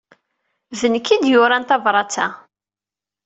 [0.79, 2.27] D nekk ay d-yuran tabṛat-a.